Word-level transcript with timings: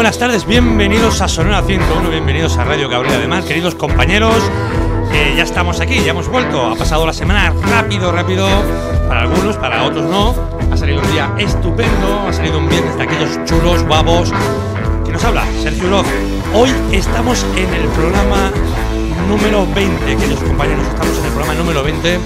Buenas 0.00 0.16
tardes, 0.16 0.46
bienvenidos 0.46 1.20
a 1.20 1.28
Sonora 1.28 1.60
101, 1.60 2.08
bienvenidos 2.08 2.56
a 2.56 2.64
Radio 2.64 2.88
Cabrera 2.88 3.18
de 3.18 3.28
Mar, 3.28 3.44
queridos 3.44 3.74
compañeros. 3.74 4.34
Eh, 5.12 5.34
ya 5.36 5.42
estamos 5.42 5.78
aquí, 5.80 6.02
ya 6.02 6.12
hemos 6.12 6.26
vuelto. 6.26 6.68
Ha 6.68 6.74
pasado 6.74 7.04
la 7.04 7.12
semana 7.12 7.52
rápido, 7.68 8.10
rápido. 8.10 8.48
Para 9.06 9.20
algunos, 9.20 9.58
para 9.58 9.84
otros 9.84 10.08
no. 10.10 10.34
Ha 10.72 10.76
salido 10.78 11.02
un 11.02 11.12
día 11.12 11.34
estupendo, 11.36 12.26
ha 12.26 12.32
salido 12.32 12.56
un 12.60 12.70
viernes 12.70 12.96
de 12.96 13.02
aquellos 13.02 13.44
chulos, 13.44 13.82
guapos. 13.82 14.32
¿Quién 15.02 15.12
nos 15.12 15.22
habla? 15.22 15.44
Sergio 15.62 15.90
López. 15.90 16.14
Hoy 16.54 16.70
estamos 16.92 17.44
en 17.54 17.68
el 17.74 17.86
programa 17.88 18.50
número 19.28 19.66
20, 19.66 20.16
queridos 20.16 20.40
compañeros, 20.40 20.86
estamos 20.88 21.18
en 21.18 21.24
el 21.26 21.32
programa 21.32 21.54
número 21.56 21.82
20 21.82 22.18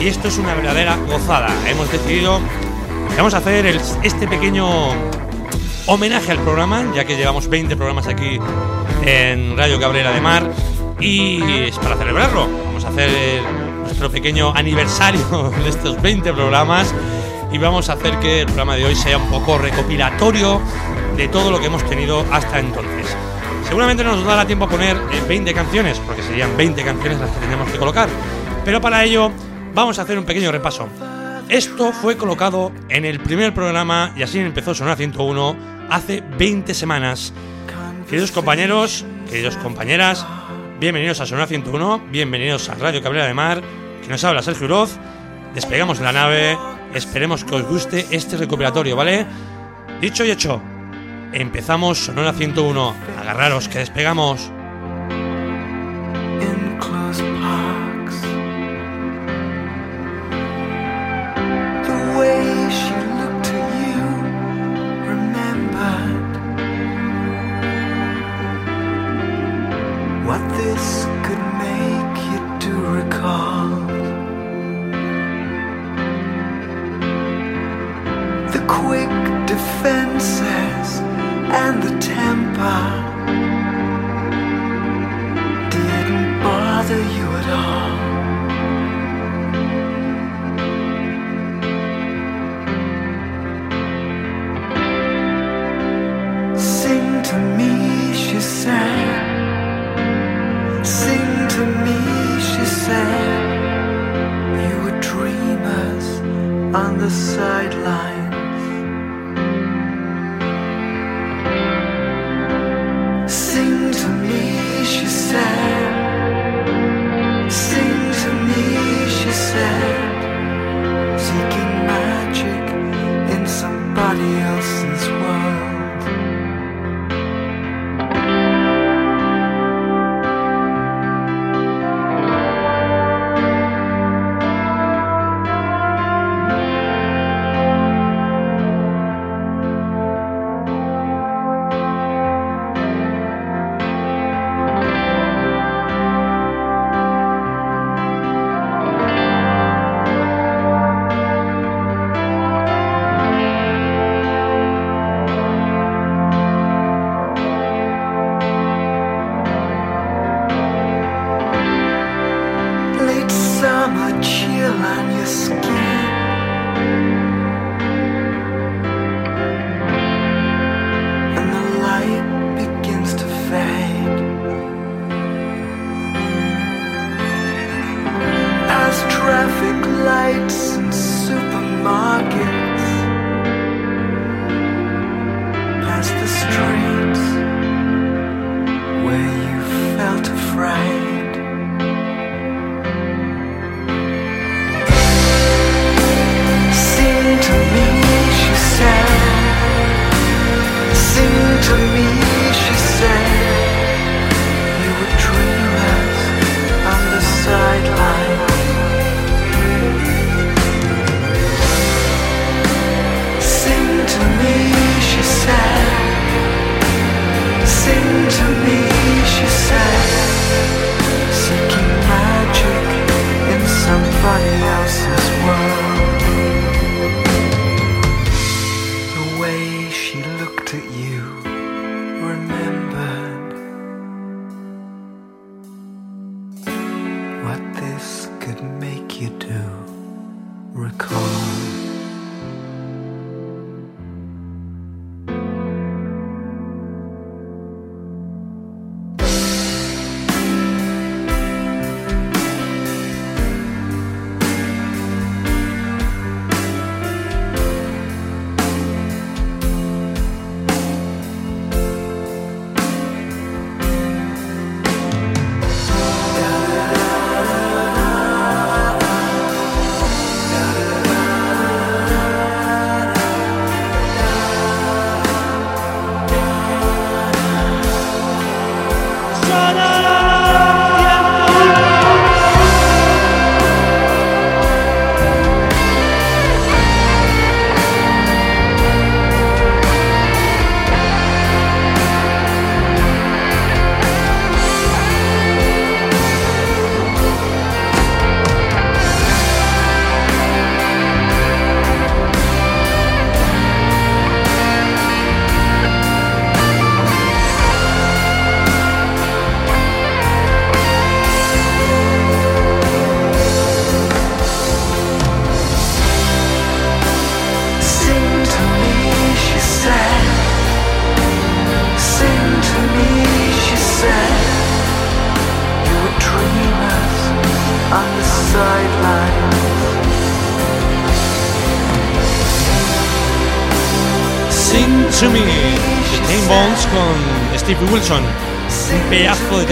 y 0.00 0.08
esto 0.08 0.26
es 0.26 0.38
una 0.38 0.52
verdadera 0.54 0.96
gozada. 1.06 1.46
Hemos 1.68 1.92
decidido 1.92 2.40
que 3.10 3.16
vamos 3.18 3.34
a 3.34 3.36
hacer 3.36 3.66
este 4.02 4.26
pequeño 4.26 4.90
homenaje 5.86 6.32
al 6.32 6.38
programa, 6.38 6.92
ya 6.94 7.04
que 7.04 7.16
llevamos 7.16 7.48
20 7.48 7.76
programas 7.76 8.06
aquí 8.06 8.38
en 9.04 9.56
Radio 9.56 9.78
Cabrera 9.78 10.12
de 10.12 10.20
Mar 10.20 10.50
y 10.98 11.42
es 11.42 11.78
para 11.78 11.96
celebrarlo. 11.96 12.48
Vamos 12.66 12.84
a 12.84 12.88
hacer 12.88 13.42
nuestro 13.82 14.10
pequeño 14.10 14.54
aniversario 14.54 15.50
de 15.62 15.68
estos 15.68 16.00
20 16.00 16.32
programas 16.32 16.94
y 17.52 17.58
vamos 17.58 17.88
a 17.90 17.94
hacer 17.94 18.18
que 18.18 18.40
el 18.40 18.46
programa 18.46 18.76
de 18.76 18.86
hoy 18.86 18.94
sea 18.94 19.18
un 19.18 19.28
poco 19.30 19.58
recopilatorio 19.58 20.60
de 21.16 21.28
todo 21.28 21.50
lo 21.50 21.60
que 21.60 21.66
hemos 21.66 21.84
tenido 21.88 22.24
hasta 22.32 22.58
entonces. 22.58 23.14
Seguramente 23.66 24.04
no 24.04 24.16
nos 24.16 24.24
dará 24.24 24.46
tiempo 24.46 24.64
a 24.64 24.68
poner 24.68 24.96
20 25.28 25.50
eh, 25.50 25.54
canciones, 25.54 25.98
porque 26.00 26.22
serían 26.22 26.56
20 26.56 26.82
canciones 26.82 27.20
las 27.20 27.30
que 27.30 27.40
tenemos 27.40 27.70
que 27.70 27.78
colocar, 27.78 28.08
pero 28.64 28.80
para 28.80 29.04
ello 29.04 29.30
vamos 29.74 29.98
a 29.98 30.02
hacer 30.02 30.18
un 30.18 30.24
pequeño 30.24 30.50
repaso. 30.50 30.88
Esto 31.48 31.92
fue 31.92 32.16
colocado 32.16 32.72
en 32.88 33.04
el 33.04 33.20
primer 33.20 33.52
programa 33.52 34.12
y 34.16 34.22
así 34.22 34.38
empezó 34.38 34.74
Sonora 34.74 34.96
101 34.96 35.73
hace 35.94 36.22
20 36.38 36.74
semanas. 36.74 37.32
Queridos 38.10 38.32
compañeros, 38.32 39.04
queridos 39.30 39.56
compañeras, 39.56 40.26
bienvenidos 40.80 41.20
a 41.20 41.26
Sonora 41.26 41.46
101, 41.46 42.08
bienvenidos 42.10 42.68
a 42.68 42.74
Radio 42.74 43.00
Cabrera 43.00 43.26
de 43.26 43.34
Mar, 43.34 43.62
que 44.02 44.08
nos 44.08 44.24
habla 44.24 44.42
Sergio 44.42 44.66
Uroz. 44.66 44.98
Despegamos 45.54 46.00
la 46.00 46.10
nave, 46.10 46.58
esperemos 46.94 47.44
que 47.44 47.54
os 47.54 47.62
guste 47.62 48.06
este 48.10 48.36
recopilatorio, 48.36 48.96
¿vale? 48.96 49.24
Dicho 50.00 50.24
y 50.24 50.32
hecho, 50.32 50.60
empezamos 51.32 51.98
Sonora 51.98 52.32
101. 52.32 52.94
Agarraros, 53.20 53.68
que 53.68 53.78
despegamos. 53.78 54.50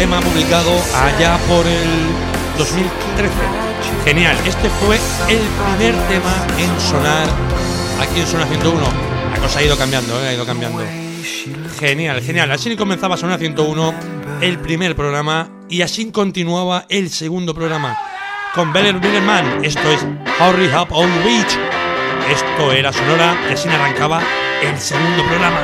Tema 0.02 0.20
publicado 0.20 0.72
allá 0.96 1.38
por 1.46 1.64
el 1.64 1.88
2013. 2.58 3.32
Genial, 4.04 4.36
este 4.44 4.68
fue 4.68 4.96
el 5.28 5.38
primer 5.38 5.94
tema 6.08 6.44
en 6.58 6.80
sonar 6.80 7.28
aquí 8.00 8.18
en 8.18 8.26
Zona 8.26 8.46
101. 8.46 8.80
La 9.32 9.40
cosa 9.40 9.60
ha 9.60 9.62
ido 9.62 9.78
cambiando, 9.78 10.20
¿eh? 10.20 10.30
ha 10.30 10.34
ido 10.34 10.44
cambiando. 10.44 10.82
Genial, 11.78 12.20
genial. 12.20 12.50
Así 12.50 12.74
comenzaba 12.74 13.16
Zona 13.16 13.38
101, 13.38 13.94
el 14.40 14.58
primer 14.58 14.96
programa, 14.96 15.48
y 15.68 15.82
así 15.82 16.10
continuaba 16.10 16.84
el 16.88 17.08
segundo 17.08 17.54
programa 17.54 17.96
con 18.56 18.72
Beller 18.72 18.96
Man. 19.22 19.64
Esto 19.64 19.88
es 19.88 20.04
Hurry 20.40 20.66
Up 20.66 20.88
on 20.90 21.08
Reach. 21.22 21.56
Esto 22.28 22.72
era 22.72 22.92
Sonora 22.92 23.36
y 23.48 23.52
así 23.52 23.68
arrancaba 23.68 24.20
el 24.64 24.76
segundo 24.80 25.24
programa. 25.28 25.60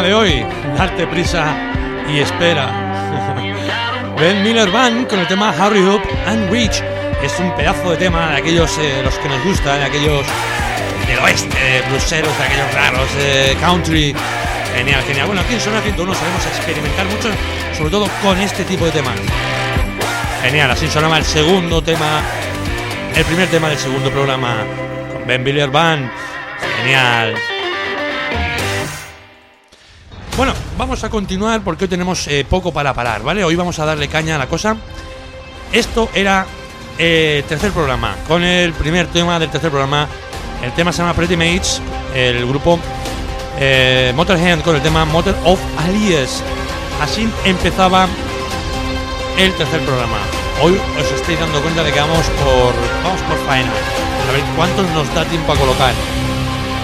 De 0.00 0.14
hoy, 0.14 0.46
darte 0.78 1.06
prisa 1.06 1.54
y 2.08 2.20
espera. 2.20 2.70
Ben 4.18 4.42
Miller 4.42 4.70
Band 4.70 5.06
con 5.06 5.18
el 5.18 5.26
tema 5.26 5.52
Hurry 5.52 5.82
Up 5.82 6.00
and 6.26 6.50
Reach. 6.50 6.82
Es 7.22 7.38
un 7.38 7.54
pedazo 7.54 7.90
de 7.90 7.96
tema 7.98 8.30
de 8.30 8.36
aquellos 8.38 8.78
eh, 8.78 9.02
los 9.04 9.14
que 9.18 9.28
nos 9.28 9.44
gustan, 9.44 9.80
de 9.80 9.84
aquellos 9.84 10.24
del 11.06 11.18
oeste, 11.18 11.54
de 11.58 11.82
bluseros, 11.90 12.38
de 12.38 12.44
aquellos 12.44 12.74
raros, 12.74 13.08
country. 13.60 14.14
Genial, 14.74 15.02
genial. 15.02 15.26
Bueno, 15.26 15.42
aquí 15.42 15.54
en 15.54 15.60
Zona 15.60 15.80
101 15.82 16.14
sabemos 16.14 16.46
experimentar 16.46 17.06
mucho, 17.06 17.28
sobre 17.76 17.90
todo 17.90 18.08
con 18.22 18.40
este 18.40 18.64
tipo 18.64 18.86
de 18.86 18.92
temas. 18.92 19.14
Genial, 20.42 20.70
así 20.70 20.88
sonaba 20.88 21.18
el 21.18 21.24
segundo 21.24 21.82
tema, 21.82 22.22
el 23.14 23.24
primer 23.26 23.48
tema 23.48 23.68
del 23.68 23.78
segundo 23.78 24.10
programa 24.10 24.64
con 25.12 25.26
Ben 25.26 25.42
Miller 25.42 25.70
Band. 25.70 26.10
Genial. 26.78 27.51
Bueno, 30.36 30.54
vamos 30.78 31.04
a 31.04 31.10
continuar 31.10 31.60
porque 31.60 31.84
hoy 31.84 31.88
tenemos 31.88 32.26
eh, 32.26 32.46
poco 32.48 32.72
para 32.72 32.94
parar, 32.94 33.22
¿vale? 33.22 33.44
Hoy 33.44 33.54
vamos 33.54 33.78
a 33.78 33.84
darle 33.84 34.08
caña 34.08 34.36
a 34.36 34.38
la 34.38 34.48
cosa. 34.48 34.76
Esto 35.72 36.08
era 36.14 36.46
el 36.96 37.06
eh, 37.06 37.44
tercer 37.46 37.70
programa, 37.70 38.16
con 38.26 38.42
el 38.42 38.72
primer 38.72 39.08
tema 39.08 39.38
del 39.38 39.50
tercer 39.50 39.70
programa. 39.70 40.08
El 40.62 40.72
tema 40.72 40.90
se 40.90 40.98
llama 40.98 41.12
Pretty 41.12 41.36
Mates, 41.36 41.82
el 42.14 42.46
grupo 42.46 42.78
eh, 43.58 44.12
Motorhead 44.16 44.60
con 44.60 44.74
el 44.74 44.82
tema 44.82 45.04
Motor 45.04 45.36
of 45.44 45.60
Alias. 45.78 46.42
Así 47.00 47.28
empezaba 47.44 48.08
el 49.38 49.52
tercer 49.52 49.80
programa. 49.82 50.18
Hoy 50.62 50.80
os 50.98 51.12
estáis 51.12 51.38
dando 51.38 51.60
cuenta 51.60 51.84
de 51.84 51.92
que 51.92 52.00
vamos 52.00 52.26
por 52.42 52.74
vamos 53.04 53.20
por 53.22 53.38
faena. 53.46 53.70
A 54.28 54.32
ver 54.32 54.42
cuántos 54.56 54.88
nos 54.92 55.14
da 55.14 55.26
tiempo 55.26 55.52
a 55.52 55.56
colocar. 55.56 55.92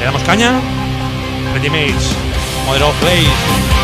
¿Le 0.01 0.05
damos 0.05 0.23
caña? 0.25 0.61
Pretty 1.53 1.71
Mates. 1.71 2.28
Model, 2.69 2.93
please. 3.01 3.78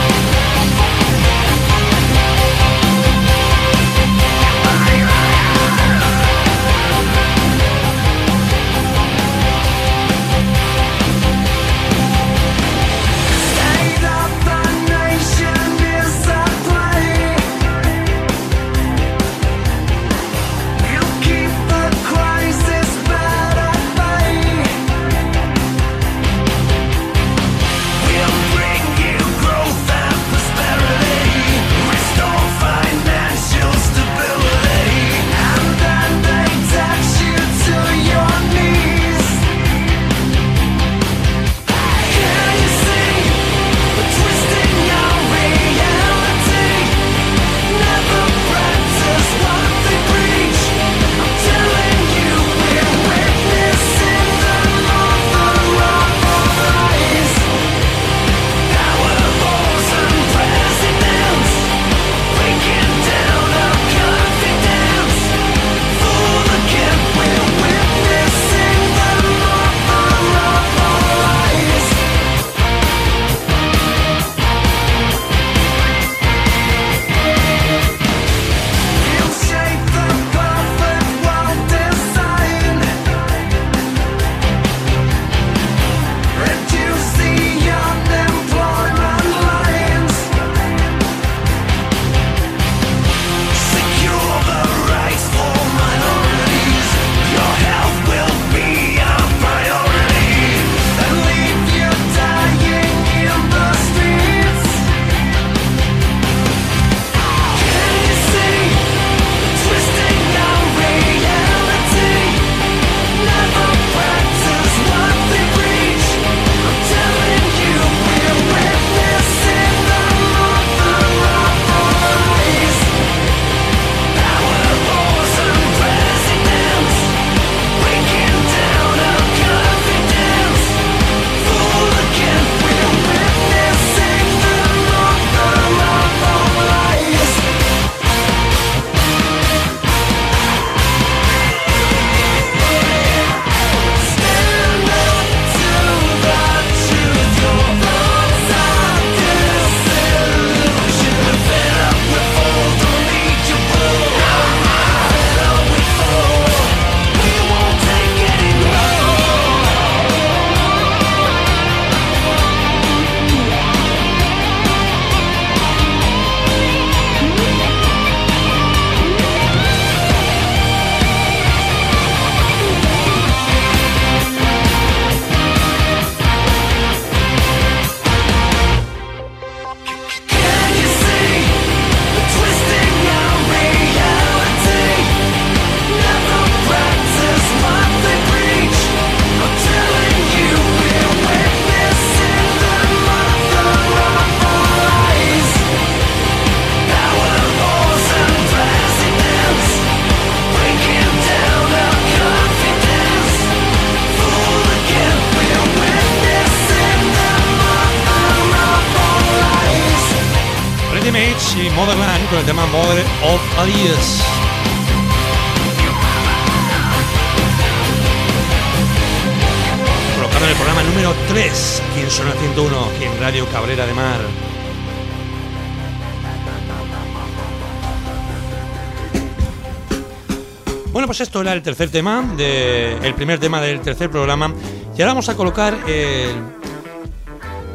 El 231.56 231.62
tercer 231.62 231.90
tema, 231.90 232.25
el 232.38 233.14
primer 233.14 233.38
tema 233.38 233.61
del 233.61 233.80
tercer 233.80 234.11
programa. 234.11 234.52
Y 234.96 235.02
ahora 235.02 235.12
vamos 235.12 235.28
a 235.28 235.37
colocar 235.37 235.76
el 235.87 236.54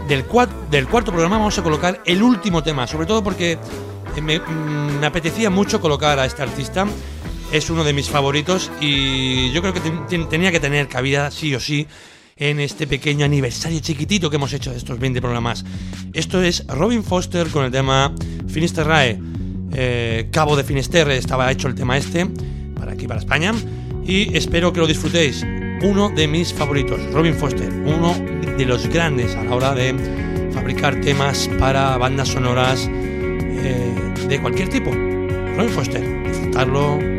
del, 0.10 0.26
del 0.72 0.88
cuarto 0.88 1.12
programa 1.12 1.38
vamos 1.38 1.58
a 1.60 1.64
colocar 1.64 2.02
el 2.06 2.24
último 2.24 2.64
tema, 2.64 2.88
sobre 2.88 3.06
todo 3.06 3.24
porque 3.24 3.58
mm, 4.20 5.00
me, 5.00 5.06
apetecía 5.06 5.50
mucho 5.50 5.80
colocar 5.80 6.18
a 6.20 6.26
este 6.26 6.42
artista. 6.42 6.88
Es 7.52 7.70
uno 7.70 7.84
de 7.84 7.94
mis 7.94 8.10
favoritos 8.10 8.72
y 8.80 9.52
yo 9.52 9.62
creo 9.62 9.74
que 9.74 9.82
tenía 10.30 10.52
que 10.52 10.60
tener 10.60 10.88
cabida 10.88 11.32
sí 11.32 11.56
o 11.56 11.60
sí 11.60 11.88
en 12.38 12.60
este 12.60 12.88
pequeño 12.88 13.26
aniversario 13.26 13.80
chiquitito 13.80 14.30
que 14.30 14.36
hemos 14.36 14.54
hecho 14.54 14.72
de 14.72 14.78
estos 14.78 15.00
20 15.00 15.20
programas. 15.22 15.66
Esto 16.14 16.42
es 16.42 16.66
Robin 16.68 17.04
Foster 17.04 17.48
con 17.48 17.66
el 17.66 17.72
tema 17.72 18.14
Finisterrae. 18.48 19.20
Eh, 19.74 20.30
Cabo 20.32 20.56
de 20.56 20.64
Finisterre 20.64 21.18
estaba 21.18 21.52
hecho 21.52 21.68
el 21.68 21.76
tema 21.76 21.98
este, 21.98 22.28
para 22.80 22.94
aquí, 22.94 23.08
para 23.08 23.20
España. 23.20 23.54
Y 24.06 24.36
espero 24.36 24.74
que 24.74 24.80
lo 24.80 24.88
disfrutéis. 24.88 25.46
Uno 25.84 26.10
de 26.10 26.28
mis 26.28 26.54
favoritos, 26.54 27.00
Robin 27.14 27.34
Foster, 27.36 27.72
uno 27.72 28.16
de 28.58 28.66
los 28.66 28.88
grandes 28.88 29.36
a 29.36 29.44
la 29.44 29.56
hora 29.56 29.74
de 29.76 29.96
fabricar 30.52 31.00
temas 31.02 31.50
para 31.60 31.98
bandas 31.98 32.30
sonoras 32.30 32.90
eh, 32.90 33.94
de 34.28 34.42
cualquier 34.42 34.70
tipo. 34.70 34.92
Robin 34.92 35.70
Foster, 35.70 36.24
disfrutarlo. 36.28 37.19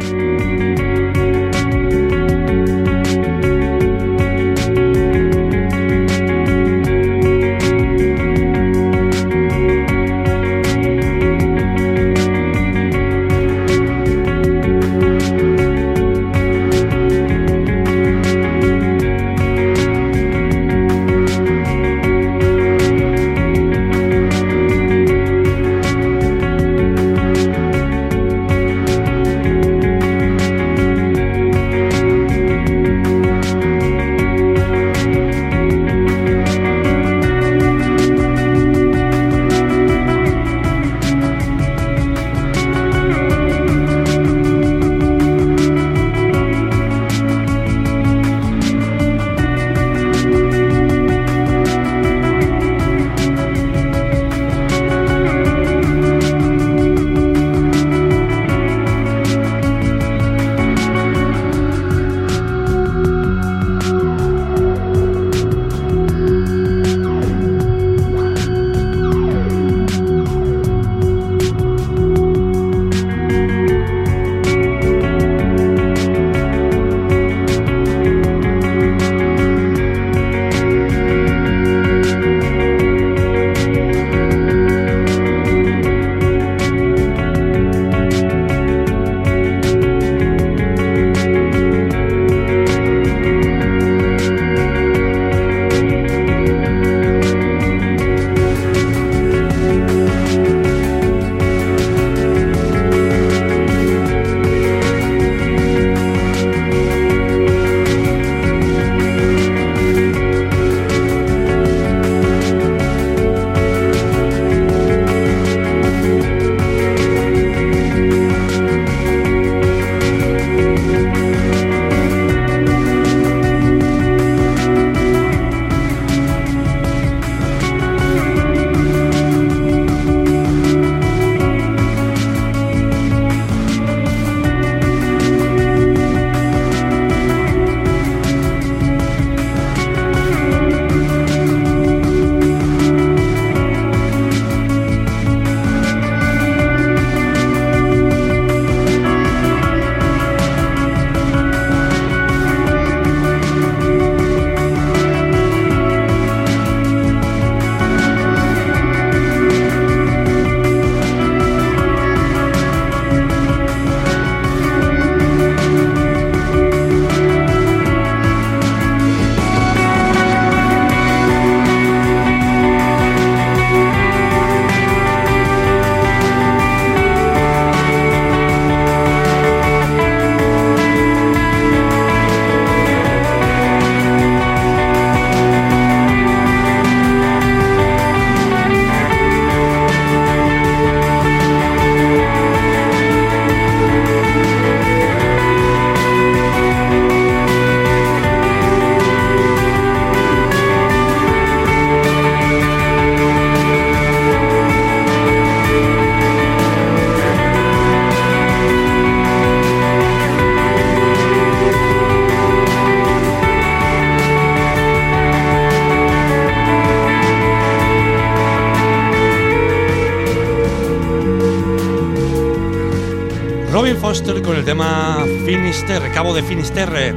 Con 224.50 224.58
el 224.58 224.64
tema 224.64 225.24
Finisterre, 225.46 226.10
Cabo 226.10 226.34
de 226.34 226.42
Finisterre. 226.42 227.14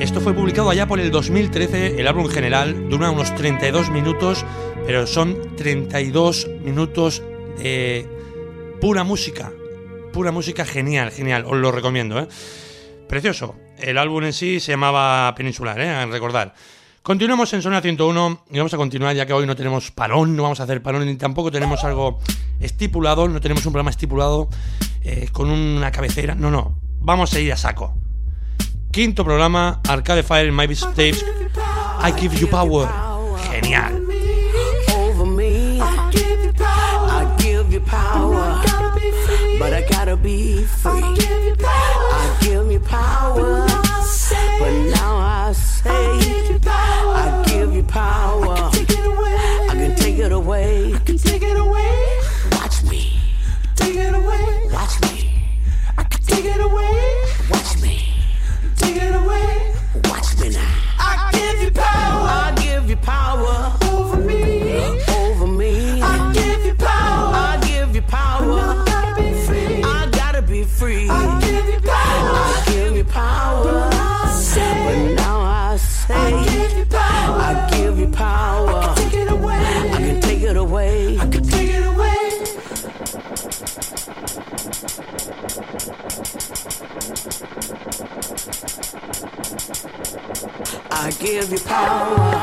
Esto 0.00 0.18
fue 0.22 0.32
publicado 0.32 0.70
allá 0.70 0.86
por 0.86 0.98
el 0.98 1.10
2013. 1.10 2.00
El 2.00 2.08
álbum 2.08 2.26
general 2.26 2.88
dura 2.88 3.10
unos 3.10 3.34
32 3.34 3.90
minutos, 3.90 4.46
pero 4.86 5.06
son 5.06 5.56
32 5.56 6.48
minutos 6.64 7.22
de 7.58 8.08
pura 8.80 9.04
música, 9.04 9.52
pura 10.14 10.32
música 10.32 10.64
genial, 10.64 11.10
genial, 11.10 11.44
os 11.46 11.58
lo 11.58 11.70
recomiendo, 11.70 12.18
¿eh? 12.18 12.28
Precioso. 13.06 13.56
El 13.76 13.98
álbum 13.98 14.24
en 14.24 14.32
sí 14.32 14.58
se 14.58 14.72
llamaba 14.72 15.34
Peninsular, 15.34 15.78
¿eh? 15.78 15.90
A 15.90 16.06
recordar. 16.06 16.54
Continuamos 17.02 17.52
en 17.52 17.60
Zona 17.60 17.82
101 17.82 18.44
y 18.52 18.56
vamos 18.56 18.72
a 18.72 18.78
continuar 18.78 19.14
ya 19.14 19.26
que 19.26 19.34
hoy 19.34 19.46
no 19.46 19.54
tenemos 19.54 19.90
parón, 19.90 20.34
no 20.34 20.44
vamos 20.44 20.60
a 20.60 20.62
hacer 20.62 20.82
parón 20.82 21.04
ni 21.04 21.16
tampoco 21.16 21.50
tenemos 21.50 21.84
algo 21.84 22.20
estipulado, 22.60 23.28
no 23.28 23.40
tenemos 23.40 23.64
un 23.66 23.72
programa 23.72 23.90
estipulado 23.90 24.48
eh, 25.02 25.28
con 25.32 25.50
una 25.50 25.90
cabecera, 25.90 26.34
no, 26.34 26.50
no, 26.50 26.76
vamos 27.00 27.32
a 27.34 27.40
ir 27.40 27.52
a 27.52 27.56
saco. 27.56 27.94
Quinto 28.92 29.24
programa, 29.24 29.80
Arcade 29.88 30.22
Fire 30.22 30.50
My 30.52 30.66
Beast 30.66 30.84
Tapes, 30.96 31.24
I 32.02 32.12
Give 32.20 32.36
You 32.36 32.48
Power. 32.48 32.88
Genial. 33.50 34.00
but 39.60 39.74
I 39.74 39.82
gotta 39.82 40.16
be 40.16 40.64
free. 40.64 41.02
I 41.02 42.38
give 42.40 42.72
you 42.72 42.80
power, 42.80 43.66
but 44.58 44.72
now 44.90 45.18
I 45.18 45.52
say 45.52 45.90
I 45.90 47.44
give 47.46 47.74
you 47.74 47.82
power. 47.82 48.39
Give 91.50 91.58
you 91.58 91.66
power 91.66 92.39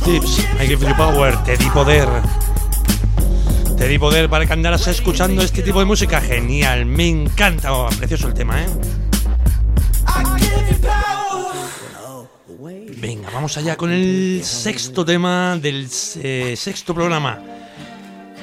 Tips, 0.00 0.38
I 0.58 0.66
Give 0.66 0.86
You 0.86 0.96
Power, 0.96 1.36
te 1.44 1.56
di 1.56 1.68
poder. 1.70 2.08
Te 3.76 3.88
di 3.88 3.98
poder 3.98 4.30
para 4.30 4.46
que 4.46 4.52
andaras 4.52 4.86
escuchando 4.86 5.42
este 5.42 5.62
tipo 5.62 5.80
de 5.80 5.84
música. 5.84 6.20
Genial, 6.20 6.86
me 6.86 7.08
encanta. 7.08 7.72
Oh, 7.72 7.88
precioso 7.90 8.28
el 8.28 8.34
tema, 8.34 8.62
¿eh? 8.62 8.66
Venga, 12.96 13.28
vamos 13.34 13.58
allá 13.58 13.76
con 13.76 13.90
el 13.90 14.40
sexto 14.44 15.04
tema 15.04 15.58
del 15.60 15.88
eh, 16.22 16.54
sexto 16.56 16.94
programa. 16.94 17.40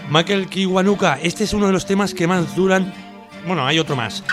Michael 0.09 0.49
Kiwanuka, 0.49 1.19
este 1.21 1.45
es 1.45 1.53
uno 1.53 1.67
de 1.67 1.71
los 1.71 1.85
temas 1.85 2.13
que 2.13 2.27
más 2.27 2.55
duran. 2.55 2.93
Bueno, 3.47 3.65
hay 3.65 3.79
otro 3.79 3.95
más. 3.95 4.23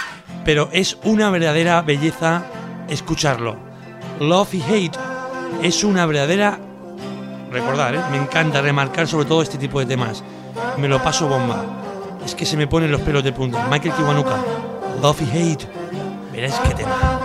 Pero 0.45 0.69
es 0.73 0.99
una 1.05 1.31
verdadera 1.31 1.81
belleza 1.83 2.45
escucharlo. 2.91 3.57
Love 4.21 4.55
y 4.55 4.63
Hate 4.63 4.99
es 5.63 5.83
una 5.83 6.05
verdadera 6.05 6.66
recordar, 7.51 7.95
¿eh? 7.95 8.01
me 8.11 8.17
encanta 8.17 8.61
remarcar 8.61 9.07
sobre 9.07 9.27
todo 9.27 9.43
este 9.43 9.59
tipo 9.59 9.81
de 9.81 9.87
temas. 9.87 10.23
Me 10.79 10.89
lo 10.89 11.03
paso 11.03 11.29
bomba. 11.29 11.65
Es 12.25 12.35
que 12.35 12.47
se 12.47 12.57
me 12.57 12.67
ponen 12.67 12.91
los 12.91 13.01
pelos 13.01 13.23
de 13.23 13.33
punta. 13.33 13.67
Michael 13.71 13.95
Kiwanuka, 13.95 14.37
Love 15.01 15.23
y 15.23 15.31
Hate. 15.31 15.69
Veréis 16.33 16.55
qué 16.67 16.75
tema. 16.75 17.16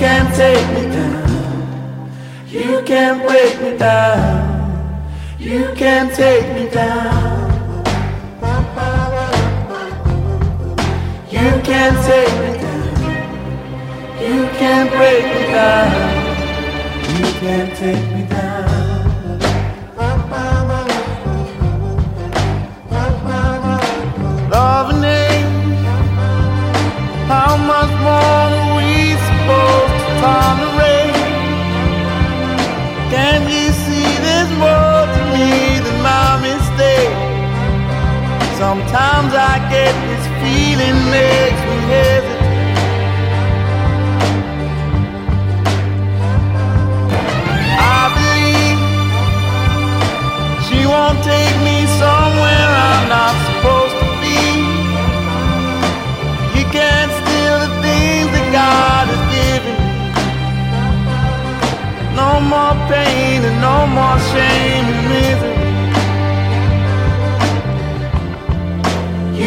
Can't 0.00 0.34
take 0.34 0.66
me 0.74 0.84
down. 0.94 2.10
You 2.48 2.82
can't 2.86 3.22
break 3.26 3.60
me 3.60 3.76
down. 3.76 5.12
You 5.38 5.72
can't 5.76 6.10
take 6.14 6.46
me 6.54 6.70
down. 6.70 7.50
You 11.30 11.60
can't 11.62 11.98
take 12.06 12.34
me 12.42 12.52
down. 12.62 12.90
You 14.26 14.38
can't 14.58 14.90
break 14.90 15.24
me 15.34 15.42
down. 15.52 15.90
You 17.18 17.32
can't 17.40 17.76
take 17.76 18.14
me 18.14 18.22
down. 18.24 18.69
Sometimes 38.60 39.32
I 39.32 39.56
get 39.72 39.94
this 40.08 40.26
feeling 40.42 40.98
makes 41.10 41.62
me 41.68 41.78
hesitate. 41.94 42.68
I 47.64 48.02
believe 48.18 48.78
she 50.66 50.84
won't 50.84 51.18
take 51.24 51.56
me 51.68 51.86
somewhere 52.02 52.68
I'm 52.88 53.04
not 53.08 53.34
supposed 53.48 53.96
to 54.02 54.08
be. 54.20 54.40
You 56.58 56.64
can't 56.76 57.12
steal 57.20 57.56
the 57.64 57.72
things 57.80 58.28
that 58.36 58.46
God 58.60 59.04
has 59.12 59.24
given. 59.36 59.76
No 62.14 62.30
more 62.52 62.76
pain 62.92 63.40
and 63.42 63.58
no 63.62 63.86
more 63.86 64.18
shame 64.32 64.84
and 64.92 65.08
misery. 65.08 65.59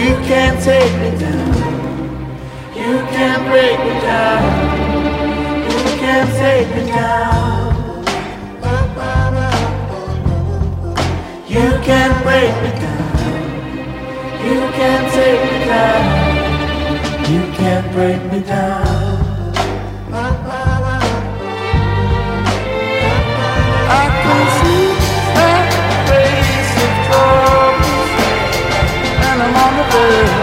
You 0.04 0.16
can't 0.28 0.60
take 0.62 0.94
me 1.00 1.10
down. 1.18 1.48
You 2.76 2.94
can't 3.16 3.44
break 3.50 3.80
me 3.80 3.94
down. 4.02 4.44
You 5.64 5.84
can't 6.04 6.30
take 6.42 6.68
me 6.76 6.84
down. 6.92 7.74
You 11.48 11.68
can't 11.88 12.18
break 12.24 12.54
me 12.64 12.72
down. 12.84 13.16
You 14.44 14.60
can't 14.78 15.08
take 15.14 15.42
me 15.52 15.58
down. 15.72 16.04
You 17.32 17.42
can't 17.54 17.88
break 17.94 18.22
me 18.30 18.40
down. 18.42 18.86
I 23.90 24.04
can 24.22 24.44
see 24.60 24.88
that 25.36 25.68
face 26.10 26.74
of 26.84 26.94
trouble, 27.08 27.53
For 29.94 30.43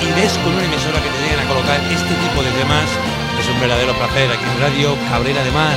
y 0.00 0.10
des 0.18 0.38
con 0.38 0.54
una 0.54 0.64
emisora 0.64 1.02
que 1.02 1.10
te 1.10 1.22
lleguen 1.22 1.40
a 1.40 1.48
colocar 1.48 1.78
este 1.90 2.14
tipo 2.14 2.42
de 2.42 2.50
temas, 2.52 2.88
es 3.38 3.48
un 3.48 3.60
verdadero 3.60 3.92
placer 3.94 4.30
aquí 4.30 4.44
en 4.44 4.60
Radio 4.60 4.96
Cabrera 5.10 5.44
de 5.44 5.50
Mar. 5.50 5.76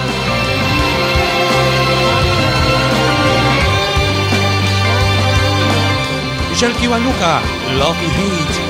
Michelle 6.49 6.75
Kiwanuka, 6.75 7.41
Love 7.77 7.97
y 8.01 8.07
Hate. 8.07 8.68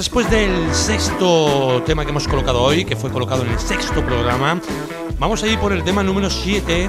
después 0.00 0.30
del 0.30 0.74
sexto 0.74 1.82
tema 1.84 2.04
que 2.04 2.10
hemos 2.10 2.26
colocado 2.26 2.62
hoy, 2.62 2.86
que 2.86 2.96
fue 2.96 3.10
colocado 3.10 3.44
en 3.44 3.50
el 3.50 3.58
sexto 3.58 4.02
programa, 4.02 4.58
vamos 5.18 5.42
a 5.42 5.46
ir 5.46 5.58
por 5.58 5.74
el 5.74 5.84
tema 5.84 6.02
número 6.02 6.30
7 6.30 6.88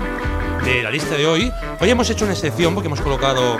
de 0.63 0.82
la 0.82 0.89
lista 0.89 1.15
de 1.15 1.28
hoy. 1.28 1.52
Hoy 1.82 1.89
hemos 1.89 2.10
hecho 2.10 2.24
una 2.24 2.34
excepción 2.34 2.74
porque 2.74 2.88
hemos 2.88 3.02
colocado, 3.02 3.58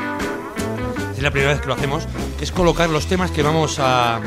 es 1.18 1.22
la 1.22 1.32
primera 1.32 1.52
vez 1.52 1.60
que 1.60 1.68
lo 1.68 1.74
hacemos, 1.74 2.08
es 2.40 2.50
colocar 2.54 2.90
los 2.90 3.08
temas 3.08 3.30
que 3.32 3.44
vamos 3.44 3.78
a 3.80 4.22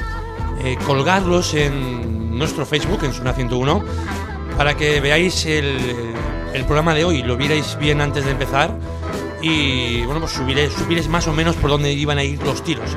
eh, 0.63 0.77
colgarlos 0.85 1.55
en 1.55 2.37
nuestro 2.37 2.67
Facebook, 2.67 3.03
en 3.05 3.15
Suna 3.15 3.33
101, 3.33 3.83
para 4.59 4.77
que 4.77 5.01
veáis 5.01 5.47
el, 5.47 6.15
el 6.53 6.65
programa 6.67 6.93
de 6.93 7.07
hoy, 7.07 7.23
lo 7.23 7.39
vierais 7.39 7.79
bien 7.81 8.03
antes 8.03 8.27
de 8.27 8.33
empezar 8.33 8.79
y 9.41 10.03
bueno, 10.05 10.21
pues 10.21 10.33
subiré, 10.33 10.69
subiré 10.69 11.03
más 11.09 11.27
o 11.29 11.33
menos 11.33 11.57
por 11.57 11.71
dónde 11.71 11.95
iban 11.95 12.19
a 12.19 12.25
ir 12.25 12.43
los 12.43 12.63
tiros. 12.63 12.95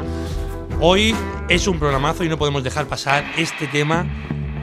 Hoy 0.81 1.15
es 1.49 1.65
un 1.65 1.79
programazo 1.79 2.25
y 2.25 2.29
no 2.29 2.37
podemos 2.37 2.61
dejar 2.61 2.87
pasar 2.87 3.23
este 3.37 3.67
tema 3.67 4.05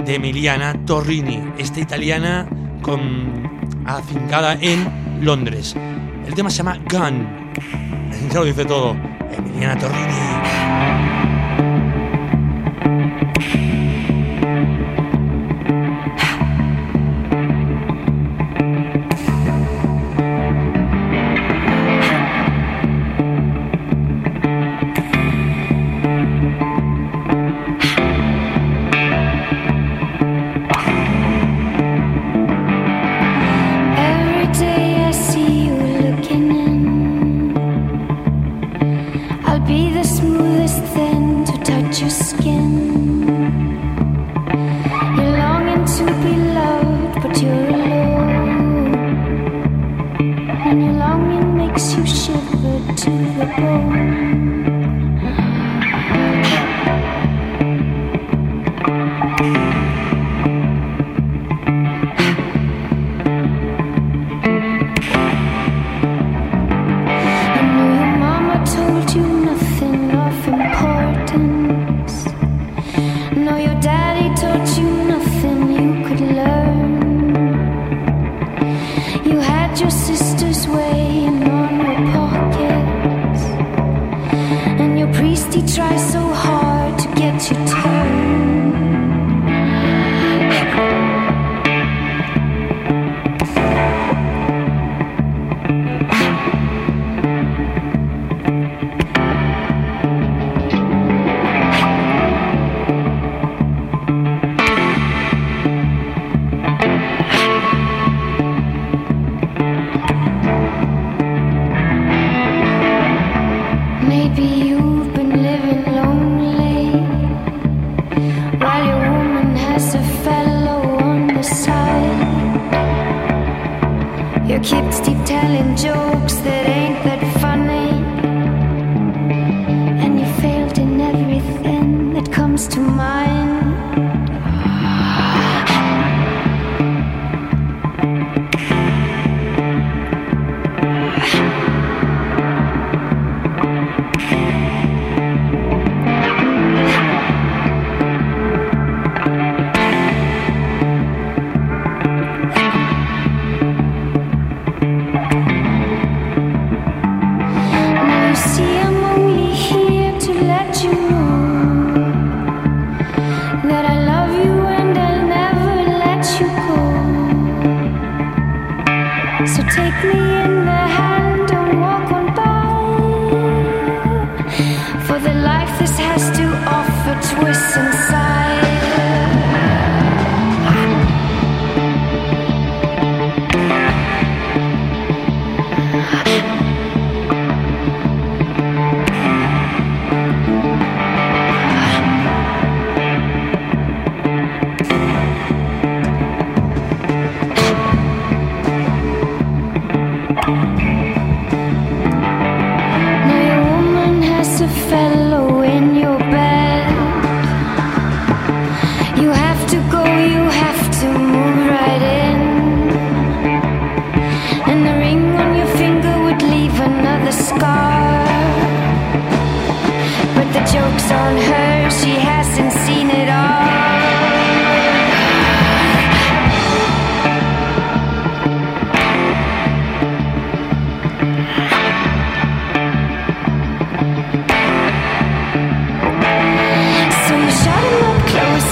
de 0.04 0.16
Emiliana 0.16 0.74
Torrini, 0.84 1.42
esta 1.56 1.80
italiana 1.80 2.46
con, 2.82 3.82
afincada 3.86 4.58
en 4.60 5.24
Londres. 5.24 5.74
El 6.26 6.34
tema 6.34 6.50
se 6.50 6.58
llama 6.58 6.78
Gun. 6.90 7.52
Ya 8.32 8.40
lo 8.40 8.44
dice 8.44 8.64
todo. 8.64 8.96
Emiliana 9.32 9.78
Torrini. 9.78 10.73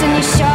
and 0.03 0.17
you 0.17 0.23
show 0.37 0.52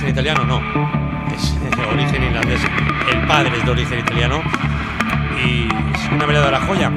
origen 0.00 0.08
italiano, 0.08 0.44
no. 0.46 0.60
Es 1.34 1.76
de 1.76 1.84
origen 1.84 2.22
irlandés. 2.22 2.60
El 3.12 3.26
padre 3.26 3.58
es 3.58 3.64
de 3.64 3.70
origen 3.70 3.98
italiano 3.98 4.42
y 5.44 5.64
es 5.64 6.12
una 6.12 6.24
verdadera 6.24 6.60
joya. 6.62 6.90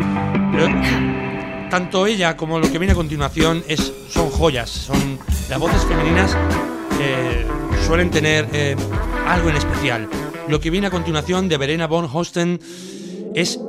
Pero 0.52 0.68
tanto 1.70 2.08
ella 2.08 2.38
como 2.38 2.60
lo 2.60 2.72
que 2.72 2.80
viene 2.80 2.94
a 2.94 2.96
continuación 2.96 3.64
es, 3.68 3.92
son 4.10 4.30
joyas, 4.30 4.70
son 4.70 5.20
las 5.50 5.60
voces 5.60 5.84
femeninas 5.86 6.38
eh, 7.02 7.46
suelen 7.86 8.10
tener 8.10 8.48
eh, 8.54 8.76
algo 9.28 9.50
en 9.50 9.58
especial. 9.58 10.08
Lo 10.48 10.62
que 10.62 10.70
viene 10.70 10.88
a 10.88 10.90
continuación 10.90 11.50
de 11.50 11.58
Verena 11.58 11.88
von 11.88 12.10
Hosten 12.12 12.62
es 13.36 13.60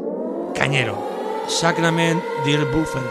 cañero, 0.55 1.45
Sacrament 1.49 2.23
dir 2.45 2.65
Buffel. 2.67 3.03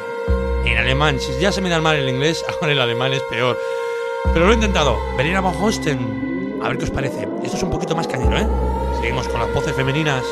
En 0.65 0.77
alemán, 0.77 1.19
si 1.19 1.33
ya 1.41 1.51
se 1.51 1.59
me 1.59 1.69
da 1.69 1.81
mal 1.81 1.97
el 1.97 2.07
inglés, 2.07 2.45
ahora 2.61 2.71
el 2.71 2.79
alemán 2.79 3.11
es 3.11 3.21
peor. 3.23 3.57
Pero 4.31 4.45
lo 4.45 4.51
he 4.51 4.55
intentado. 4.55 4.97
Verena 5.17 5.41
von 5.41 5.55
Hosten, 5.59 6.59
a 6.61 6.69
ver 6.69 6.77
qué 6.77 6.85
os 6.85 6.91
parece. 6.91 7.27
Esto 7.43 7.57
es 7.57 7.63
un 7.63 7.69
poquito 7.69 7.95
más 7.95 8.07
cañero, 8.07 8.37
¿eh? 8.37 8.47
Seguimos 8.99 9.27
con 9.27 9.39
las 9.41 9.53
voces 9.53 9.75
femeninas. 9.75 10.23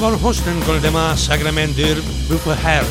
Con 0.00 0.76
el 0.76 0.80
tema 0.80 1.16
Sacrament 1.16 1.74
der 1.74 1.98
Hair. 2.64 2.84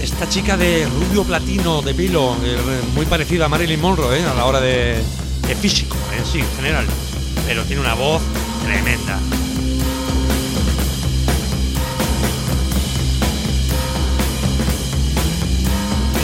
Esta 0.00 0.28
chica 0.28 0.56
de 0.56 0.86
rubio 0.86 1.24
platino 1.24 1.82
de 1.82 1.92
pelo, 1.92 2.36
eh, 2.44 2.56
muy 2.94 3.04
parecida 3.04 3.46
a 3.46 3.48
Marilyn 3.48 3.80
Monroe 3.80 4.20
eh, 4.20 4.24
a 4.24 4.32
la 4.32 4.44
hora 4.44 4.60
de, 4.60 5.02
físico 5.60 5.96
en 6.16 6.24
sí, 6.24 6.38
en 6.38 6.50
general, 6.54 6.86
pero 7.48 7.64
tiene 7.64 7.82
una 7.82 7.94
voz 7.94 8.22
tremenda. 8.62 9.18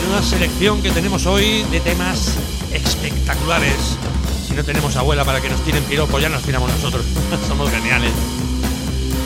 una 0.09 0.23
selección 0.23 0.81
que 0.81 0.91
tenemos 0.91 1.25
hoy 1.25 1.63
de 1.63 1.81
temas 1.81 2.37
espectaculares. 2.71 3.97
Si 4.47 4.53
no 4.53 4.63
tenemos 4.63 4.95
abuela 4.95 5.25
para 5.25 5.41
que 5.41 5.49
nos 5.49 5.59
tiren 5.65 5.83
piropos, 5.83 6.21
ya 6.21 6.29
nos 6.29 6.43
tiramos 6.43 6.71
nosotros. 6.71 7.03
Somos 7.49 7.69
geniales. 7.69 8.13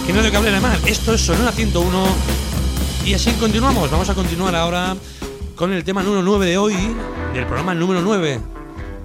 Que 0.06 0.12
no 0.12 0.22
de 0.22 0.32
que 0.32 0.38
hable 0.38 0.52
de 0.52 0.60
mal. 0.60 0.78
Esto 0.86 1.14
es 1.14 1.22
Sonora 1.22 1.54
101. 1.54 2.06
Y 3.06 3.14
así 3.14 3.32
continuamos. 3.34 3.90
Vamos 3.90 4.10
a 4.10 4.14
continuar 4.14 4.54
ahora 4.54 4.98
con 5.56 5.72
el 5.72 5.86
tema 5.86 6.04
número 6.04 6.22
9 6.22 6.46
de 6.46 6.58
hoy, 6.58 6.76
del 7.34 7.46
programa 7.46 7.74
número 7.74 8.02
9. 8.02 8.38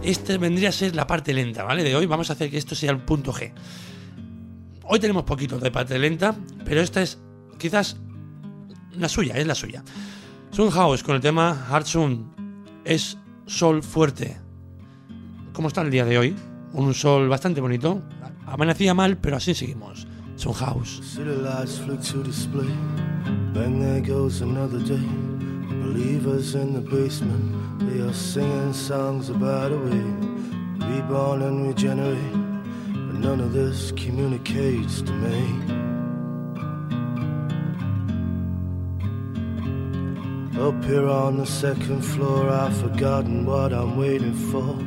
Este 0.03 0.38
vendría 0.38 0.70
a 0.70 0.72
ser 0.72 0.96
la 0.96 1.07
parte 1.07 1.32
lenta, 1.32 1.62
¿vale? 1.62 1.84
De 1.84 1.94
hoy 1.94 2.07
vamos 2.07 2.30
a 2.30 2.32
hacer 2.32 2.51
que 2.51 2.59
esto 2.59 2.74
sea 2.74 2.90
el 2.90 2.99
punto 2.99 3.32
G. 3.32 3.53
Hoy 4.84 4.99
tenemos 4.99 5.22
poquito 5.22 5.61
de 5.61 5.70
parte 5.70 5.96
lenta, 6.01 6.34
pero 6.64 6.80
esta 6.80 7.01
es 7.01 7.18
quizás 7.59 7.96
la 8.96 9.09
suya, 9.09 9.34
es 9.36 9.46
la 9.46 9.55
suya. 9.55 9.84
Sun 10.51 10.70
House 10.70 11.05
con 11.05 11.14
el 11.14 11.20
tema 11.20 11.66
Heart 11.70 11.86
Sun 11.86 12.64
es 12.84 13.16
sol 13.46 13.84
fuerte. 13.84 14.36
¿Cómo 15.53 15.68
está 15.68 15.82
el 15.82 15.92
día 15.92 16.05
de 16.05 16.18
hoy? 16.18 16.36
Un 16.72 16.92
sol 16.92 17.28
bastante 17.28 17.61
bonito. 17.61 18.03
Amanecía 18.46 18.94
mal, 18.94 19.16
pero 19.18 19.36
así 19.36 19.55
seguimos. 19.55 20.09
Sun 20.39 20.53
House. 20.53 21.01
City 21.03 21.30
lights 21.30 21.78
flick 21.78 22.01
to 22.01 22.22
display. 22.22 22.72
Bang, 23.53 23.80
there 23.80 24.01
goes 24.01 24.41
another 24.41 24.78
day. 24.78 25.09
Believers 25.82 26.55
in 26.55 26.74
the 26.74 26.80
basement, 26.80 27.80
they 27.80 28.01
are 28.03 28.12
singing 28.12 28.72
songs 28.72 29.30
about 29.30 29.72
a 29.72 29.76
way. 29.76 30.05
Reborn 30.86 31.43
and 31.43 31.66
regenerate, 31.66 32.32
but 32.86 33.18
none 33.18 33.41
of 33.41 33.53
this 33.53 33.91
communicates 33.91 35.03
to 35.03 35.12
me. 35.12 35.43
Up 40.62 40.84
here 40.84 41.09
on 41.09 41.39
the 41.39 41.47
second 41.47 42.03
floor, 42.03 42.49
I've 42.49 42.76
forgotten 42.76 43.45
what 43.45 43.72
I'm 43.72 43.97
waiting 43.97 44.34
for. 44.53 44.78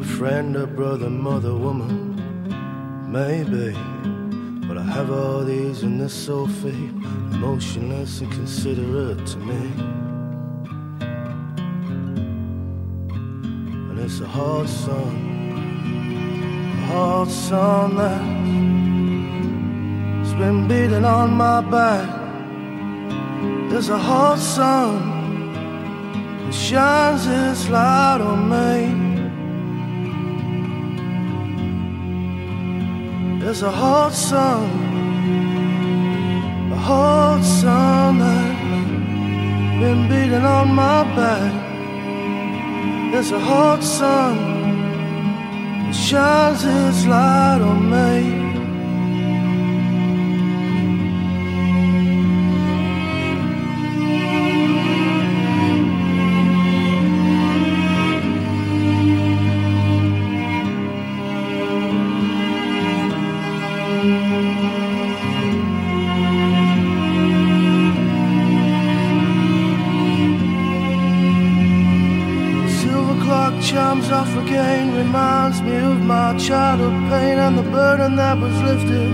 A 0.00 0.04
friend, 0.04 0.54
a 0.54 0.66
brother, 0.66 1.08
mother, 1.08 1.54
woman, 1.54 2.14
maybe. 3.10 3.74
But 4.68 4.76
I 4.76 4.82
have 4.82 5.10
all 5.10 5.44
these 5.44 5.82
and 5.82 5.98
they're 5.98 6.10
so 6.10 6.46
fake, 6.46 6.92
emotionless 7.32 8.20
and 8.20 8.30
considerate 8.30 9.26
to 9.26 9.38
me. 9.38 9.72
And 13.88 13.98
it's 13.98 14.20
a 14.20 14.26
hard 14.26 14.68
sun, 14.68 15.14
a 16.82 16.86
hard 16.92 17.30
sun 17.30 17.96
that's 20.18 20.34
been 20.34 20.68
beating 20.68 21.06
on 21.06 21.30
my 21.30 21.62
back. 21.62 22.06
There's 23.70 23.88
a 23.88 23.96
hard 23.96 24.38
sun 24.38 25.54
that 26.44 26.52
shines 26.52 27.26
its 27.26 27.70
light 27.70 28.20
on 28.20 28.50
me. 28.50 29.07
There's 33.48 33.62
a 33.62 33.70
hot 33.70 34.12
sun, 34.12 34.68
a 36.70 36.76
hot 36.76 37.42
sun 37.42 38.18
that's 38.18 39.80
been 39.80 40.06
beating 40.10 40.44
on 40.44 40.74
my 40.74 41.02
back. 41.16 41.52
There's 43.10 43.30
a 43.30 43.40
hot 43.40 43.82
sun 43.82 44.36
that 45.86 45.94
shines 45.94 46.62
its 46.62 47.06
light 47.06 47.62
on 47.62 47.88
me. 47.88 48.47
Burden 77.88 78.16
that 78.16 78.36
was 78.38 78.56
lifted 78.70 79.10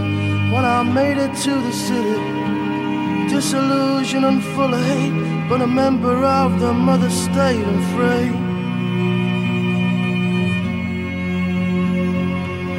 when 0.52 0.64
I 0.64 0.82
made 0.82 1.16
it 1.26 1.32
to 1.46 1.52
the 1.66 1.74
city. 1.86 2.18
Disillusioned 3.32 4.26
and 4.30 4.42
full 4.52 4.72
of 4.78 4.84
hate, 4.92 5.18
but 5.48 5.60
a 5.68 5.70
member 5.82 6.16
of 6.42 6.48
the 6.58 6.72
mother 6.72 7.10
state 7.24 7.64
and 7.72 7.82
free. 7.92 8.30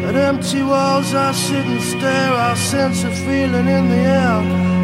At 0.08 0.16
empty 0.30 0.64
walls 0.72 1.10
I 1.28 1.32
sit 1.32 1.66
and 1.74 1.84
stare, 1.94 2.34
I 2.50 2.56
sense 2.56 3.00
a 3.10 3.12
feeling 3.26 3.68
in 3.78 3.84
the 3.94 4.02
air. 4.22 4.38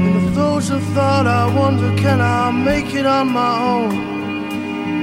And 0.03 0.15
with 0.15 0.33
those 0.33 0.69
of 0.69 0.81
thought 0.95 1.27
I 1.27 1.43
wonder, 1.61 1.89
can 2.03 2.19
I 2.21 2.51
make 2.51 2.89
it 2.99 3.05
on 3.05 3.27
my 3.41 3.53
own? 3.73 3.91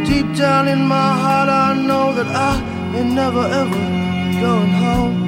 Deep 0.08 0.28
down 0.44 0.68
in 0.68 0.80
my 0.96 1.10
heart, 1.22 1.50
I 1.66 1.68
know 1.88 2.06
that 2.18 2.28
I 2.50 2.52
ain't 2.96 3.12
never 3.22 3.44
ever 3.62 3.82
going 4.44 4.74
home. 4.84 5.27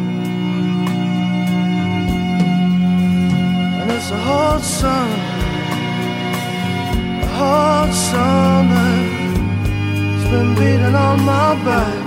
Hot 4.30 4.62
sun, 4.62 5.10
a 7.24 7.28
hot 7.38 7.90
sun 8.08 8.66
It's 10.14 10.26
been 10.32 10.50
beating 10.58 10.96
on 11.08 11.18
my 11.32 11.50
back. 11.68 12.02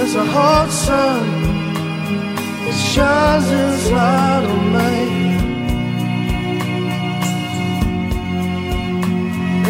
It's 0.00 0.14
a 0.24 0.26
hot 0.36 0.70
sun, 0.86 1.22
it 2.68 2.76
shines 2.90 3.48
light 3.96 4.44
on 4.52 4.62
me. 4.76 4.94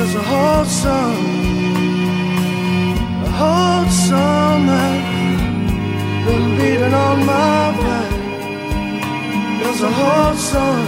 It's 0.00 0.14
a 0.22 0.24
hot 0.32 0.66
sun, 0.82 1.16
a 3.28 3.30
hot 3.40 3.88
sun 4.06 4.58
that's 4.70 5.04
been 6.26 6.46
beating 6.58 6.94
on 7.06 7.18
my 7.32 7.62
back. 7.78 7.83
There's 9.76 9.86
a 9.86 9.90
hot 9.90 10.36
sun 10.36 10.84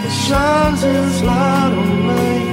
that 0.00 0.12
shines 0.28 0.84
its 0.84 1.22
light 1.22 1.72
on 1.76 2.06
me. 2.06 2.51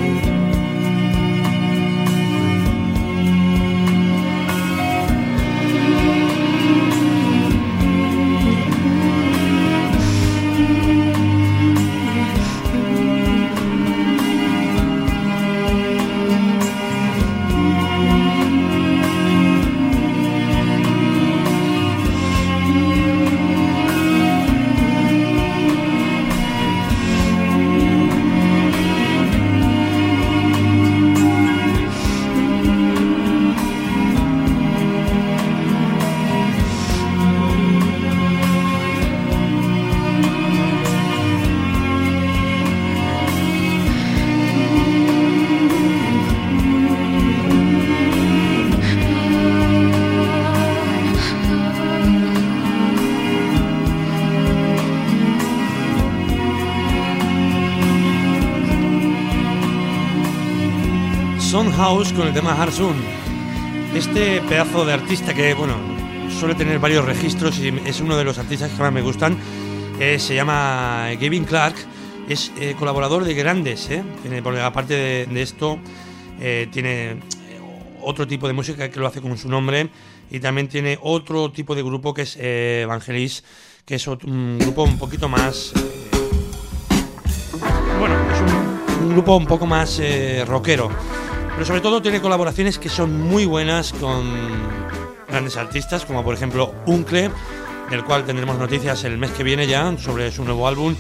House 61.80 62.12
con 62.12 62.28
el 62.28 62.34
tema 62.34 62.62
Harsun. 62.62 62.94
Este 63.96 64.42
pedazo 64.42 64.84
de 64.84 64.92
artista 64.92 65.34
que, 65.34 65.54
bueno, 65.54 65.76
suele 66.38 66.54
tener 66.54 66.78
varios 66.78 67.06
registros 67.06 67.58
y 67.60 67.70
es 67.86 68.02
uno 68.02 68.18
de 68.18 68.26
los 68.26 68.38
artistas 68.38 68.70
que 68.70 68.82
más 68.82 68.92
me 68.92 69.02
gustan. 69.02 69.38
eh, 69.98 70.20
se 70.20 70.36
llama 70.36 71.08
Gavin 71.20 71.46
Clark. 71.46 71.76
Es 72.28 72.52
eh, 72.60 72.76
colaborador 72.78 73.24
de 73.24 73.34
grandes, 73.34 73.90
¿eh? 73.90 74.04
Porque 74.44 74.60
aparte 74.60 74.94
de, 74.94 75.26
de 75.26 75.42
esto, 75.42 75.80
eh, 76.42 76.68
tiene 76.70 77.12
eh, 77.12 77.18
otro 78.02 78.28
tipo 78.28 78.46
de 78.48 78.54
música 78.54 78.90
que 78.90 79.00
lo 79.00 79.08
hace 79.08 79.22
con 79.22 79.38
su 79.38 79.48
nombre 79.48 79.90
y 80.30 80.42
también 80.42 80.68
tiene 80.68 81.00
otro 81.02 81.50
tipo 81.50 81.76
de 81.76 81.82
grupo 81.82 82.14
que 82.14 82.24
es 82.24 82.36
eh, 82.42 82.82
Evangelis, 82.84 83.46
que 83.86 83.96
es 83.96 84.06
ot- 84.06 84.26
un 84.26 84.60
grupo 84.60 84.84
un 84.84 84.98
poquito 85.00 85.30
más... 85.30 85.72
eh, 85.78 86.12
bueno, 88.00 88.16
es 88.34 88.42
un, 88.42 89.06
un 89.06 89.14
grupo 89.14 89.38
un 89.38 89.48
poco 89.48 89.66
más 89.66 89.98
eh, 90.02 90.44
rockero. 90.46 90.90
Pero 91.60 91.68
sobre 91.68 91.82
todo 91.82 92.02
tiene 92.02 92.22
colaboraciones 92.22 92.80
que 92.80 92.88
son 92.88 93.20
muy 93.20 93.44
buenas 93.44 93.92
con 93.92 94.32
grandes 95.28 95.58
artistas, 95.58 96.06
como 96.06 96.24
por 96.24 96.34
ejemplo 96.34 96.74
Uncle, 96.86 97.30
del 97.90 98.06
cual 98.06 98.24
tendremos 98.24 98.58
noticias 98.58 99.04
el 99.04 99.18
mes 99.18 99.32
que 99.32 99.44
viene 99.44 99.68
ya 99.68 99.94
sobre 99.98 100.32
su 100.32 100.46
nuevo 100.46 100.70
álbum. 100.70 100.96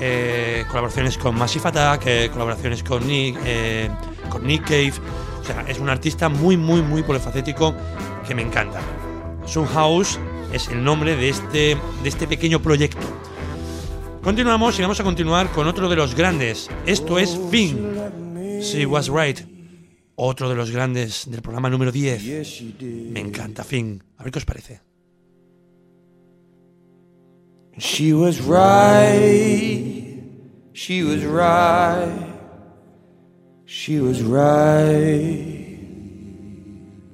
eh, 0.00 0.64
colaboraciones 0.68 1.18
con 1.18 1.34
Massive 1.34 1.70
Attack, 1.70 2.02
eh, 2.06 2.30
colaboraciones 2.32 2.84
con 2.84 3.08
Nick, 3.08 3.40
eh, 3.44 3.90
con 4.28 4.46
Nick 4.46 4.62
Cave. 4.62 4.92
O 5.40 5.44
sea, 5.44 5.64
es 5.66 5.80
un 5.80 5.88
artista 5.88 6.28
muy, 6.28 6.56
muy, 6.56 6.80
muy 6.80 7.02
polifacético 7.02 7.74
que 8.24 8.36
me 8.36 8.42
encanta. 8.42 8.78
Sun 9.46 9.66
House 9.66 10.20
es 10.52 10.68
el 10.68 10.84
nombre 10.84 11.16
de 11.16 11.28
este, 11.28 11.76
de 12.04 12.08
este 12.08 12.28
pequeño 12.28 12.62
proyecto. 12.62 13.04
Continuamos 14.22 14.78
y 14.78 14.82
vamos 14.82 15.00
a 15.00 15.02
continuar 15.02 15.50
con 15.50 15.66
otro 15.66 15.88
de 15.88 15.96
los 15.96 16.14
grandes. 16.14 16.70
Esto 16.86 17.18
es 17.18 17.36
Finn. 17.50 18.60
She 18.62 18.86
was 18.86 19.08
right. 19.08 19.57
Otro 20.20 20.48
de 20.48 20.56
los 20.56 20.72
grandes 20.72 21.30
del 21.30 21.42
programa 21.42 21.70
número 21.70 21.92
10. 21.92 22.20
Me 23.12 23.20
encanta 23.20 23.62
Finn. 23.62 24.02
A 24.16 24.24
ver 24.24 24.32
qué 24.32 24.38
os 24.40 24.44
parece. 24.44 24.80
She 27.78 28.12
was 28.12 28.40
right. 28.40 30.20
She 30.72 31.04
was 31.04 31.22
right. 31.24 32.34
She 33.64 34.00
was 34.00 34.20
right 34.24 35.78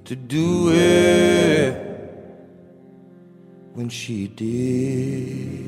to 0.07 0.17
do 0.17 0.71
it 0.73 1.77
when 3.75 3.91
she 3.91 4.29
did. 4.29 5.65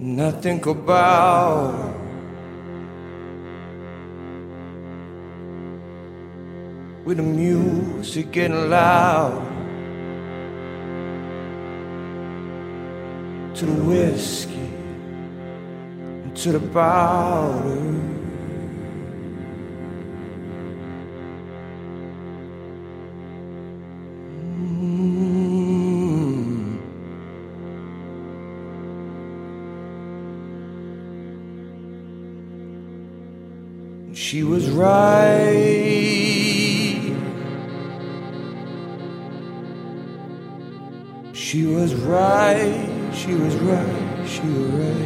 Think 0.00 0.64
about 0.64 1.94
with 7.04 7.18
the 7.18 7.22
music 7.22 8.32
getting 8.32 8.70
loud 8.70 9.46
to 13.54 13.66
the 13.66 13.84
whiskey 13.84 14.72
and 16.24 16.34
to 16.34 16.52
the 16.52 16.60
powder. 16.68 18.19
Right. 34.80 35.40
She 41.32 41.66
was 41.66 41.94
right. 41.94 43.10
She 43.12 43.34
was 43.34 43.54
right. 43.56 44.26
She 44.26 44.42
was 44.42 44.70
right. 44.80 44.99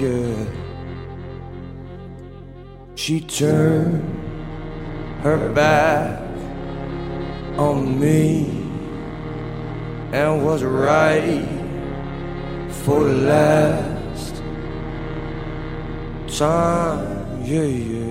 Yeah. 0.00 0.44
She 2.94 3.20
turned 3.20 4.02
her 5.22 5.48
back 5.52 6.20
on 7.58 7.98
me 8.00 8.46
and 10.12 10.44
was 10.44 10.62
right 10.62 11.46
for 12.68 13.04
the 13.04 13.14
last 13.14 14.42
time. 16.38 17.44
Yeah, 17.44 17.62
yeah. 17.62 18.04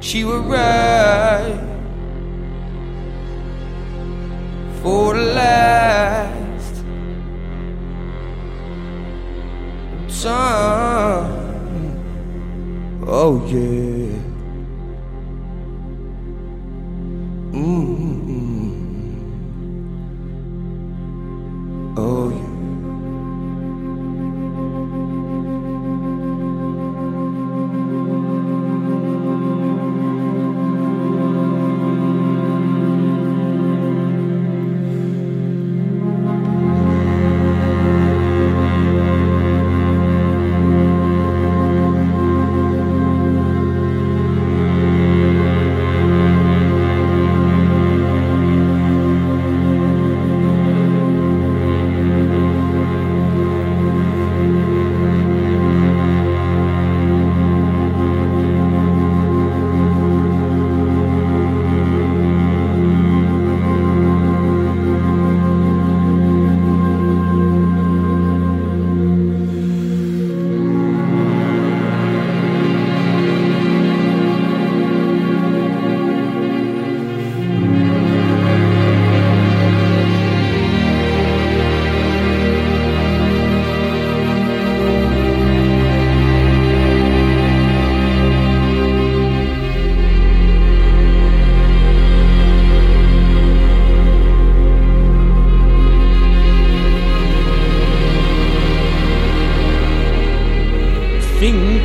She 0.00 0.24
was 0.24 0.40
right 0.44 1.75
for 4.82 5.14
the 5.14 5.22
last 5.34 6.74
time. 10.22 11.36
Oh, 13.06 13.44
yeah. 13.46 14.16
Mm. 17.52 18.05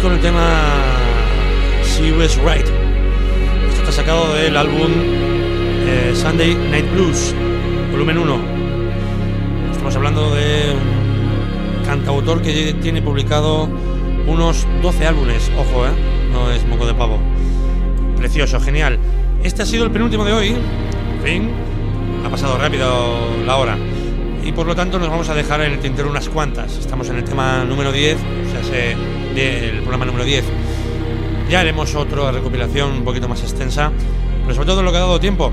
Con 0.01 0.13
el 0.13 0.19
tema 0.19 0.63
She 1.83 2.11
Was 2.13 2.37
Right. 2.37 2.65
Esto 3.69 3.79
está 3.81 3.91
sacado 3.91 4.33
del 4.33 4.57
álbum 4.57 4.89
eh, 5.85 6.13
Sunday 6.15 6.55
Night 6.55 6.91
Blues, 6.93 7.35
volumen 7.91 8.17
1. 8.17 8.39
Estamos 9.71 9.95
hablando 9.95 10.33
de 10.33 10.73
un 11.79 11.85
cantautor 11.85 12.41
que 12.41 12.73
tiene 12.81 13.01
publicado 13.01 13.69
unos 14.27 14.65
12 14.81 15.05
álbumes. 15.07 15.51
Ojo, 15.57 15.85
¿eh? 15.85 15.89
No 16.31 16.51
es 16.51 16.65
moco 16.67 16.85
de 16.85 16.93
pavo. 16.93 17.19
Precioso, 18.17 18.59
genial. 18.59 18.97
Este 19.43 19.63
ha 19.63 19.65
sido 19.65 19.85
el 19.85 19.91
penúltimo 19.91 20.23
de 20.25 20.33
hoy. 20.33 20.47
En 20.49 21.23
fin, 21.23 21.49
ha 22.25 22.29
pasado 22.29 22.57
rápido 22.57 23.19
la 23.45 23.57
hora. 23.57 23.77
Y 24.43 24.51
por 24.53 24.65
lo 24.65 24.75
tanto 24.75 24.97
nos 24.97 25.09
vamos 25.09 25.29
a 25.29 25.35
dejar 25.35 25.61
en 25.61 25.73
el 25.73 25.79
tintero 25.79 26.09
unas 26.09 26.27
cuantas. 26.29 26.75
Estamos 26.77 27.07
en 27.09 27.17
el 27.17 27.23
tema 27.23 27.63
número 27.63 27.91
10, 27.91 28.17
o 28.17 28.51
sea, 28.51 28.63
se- 28.63 29.20
del 29.35 29.79
programa 29.79 30.05
número 30.05 30.25
10. 30.25 30.43
Ya 31.49 31.59
haremos 31.59 31.95
otra 31.95 32.31
recopilación 32.31 32.91
un 32.91 33.03
poquito 33.03 33.27
más 33.27 33.41
extensa, 33.41 33.91
pero 34.43 34.55
sobre 34.55 34.67
todo 34.67 34.83
lo 34.83 34.91
que 34.91 34.97
ha 34.97 35.01
dado 35.01 35.19
tiempo. 35.19 35.51